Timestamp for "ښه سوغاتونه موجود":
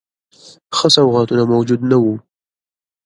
0.75-1.81